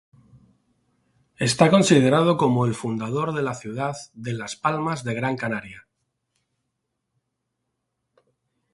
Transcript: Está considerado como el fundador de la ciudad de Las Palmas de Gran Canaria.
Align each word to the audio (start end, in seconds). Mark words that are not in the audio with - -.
Está 1.37 1.69
considerado 1.69 2.35
como 2.35 2.65
el 2.65 2.73
fundador 2.73 3.35
de 3.35 3.43
la 3.43 3.53
ciudad 3.53 3.95
de 4.13 4.33
Las 4.33 4.55
Palmas 4.55 5.03
de 5.03 5.13
Gran 5.13 5.37
Canaria. 5.37 5.85